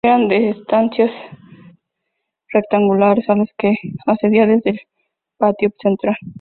Eran 0.03 0.31
estancias 0.31 1.11
rectangulares 2.51 3.29
a 3.29 3.35
las 3.35 3.49
que 3.55 3.69
se 3.79 3.93
accedía 4.11 4.47
desde 4.47 4.71
el 4.71 4.79
patio 5.37 5.69
central. 5.79 6.15